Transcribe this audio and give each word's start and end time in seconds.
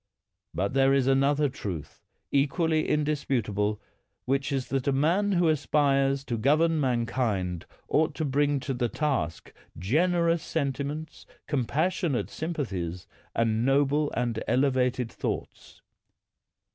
But 0.55 0.73
there 0.73 0.95
is 0.95 1.05
another 1.05 1.47
truth, 1.47 2.01
equally 2.31 2.89
in 2.89 3.03
disputable, 3.03 3.79
which 4.25 4.51
is 4.51 4.69
that 4.69 4.87
a 4.87 4.91
man 4.91 5.33
who 5.33 5.47
aspires 5.47 6.23
to 6.23 6.39
govern 6.39 6.79
mankind 6.79 7.67
ought 7.87 8.15
to 8.15 8.25
bring 8.25 8.59
to 8.61 8.73
the 8.73 8.89
task 8.89 9.53
generous 9.77 10.41
sentiments, 10.41 11.27
compassionate 11.45 12.29
sjTnpathies, 12.29 13.05
and 13.35 13.63
noble 13.63 14.11
and 14.17 14.43
elevated 14.47 15.11
thoughts. 15.11 15.83